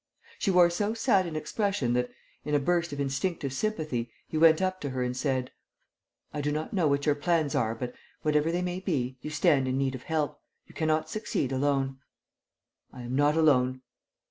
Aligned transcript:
She 0.39 0.49
wore 0.49 0.71
so 0.71 0.95
sad 0.95 1.27
an 1.27 1.35
expression 1.35 1.93
that, 1.93 2.09
in 2.43 2.55
a 2.55 2.59
burst 2.59 2.91
of 2.91 2.99
instinctive 2.99 3.53
sympathy, 3.53 4.11
he 4.27 4.35
went 4.35 4.59
up 4.59 4.81
to 4.81 4.89
her 4.89 5.03
and 5.03 5.15
said: 5.15 5.51
"I 6.33 6.41
do 6.41 6.51
not 6.51 6.73
know 6.73 6.87
what 6.87 7.05
your 7.05 7.13
plans 7.13 7.53
are, 7.53 7.75
but, 7.75 7.93
whatever 8.23 8.51
they 8.51 8.63
may 8.63 8.79
be, 8.79 9.19
you 9.21 9.29
stand 9.29 9.67
in 9.67 9.77
need 9.77 9.93
of 9.93 10.01
help. 10.01 10.41
You 10.65 10.73
cannot 10.73 11.11
succeed 11.11 11.51
alone." 11.51 11.99
"I 12.91 13.03
am 13.03 13.15
not 13.15 13.37
alone." 13.37 13.83